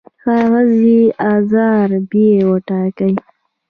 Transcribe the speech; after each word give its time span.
کاغذ 0.23 0.69
یې 0.87 1.01
ارزان 1.29 1.89
بیه 2.09 2.39
وټاکئ. 2.49 3.13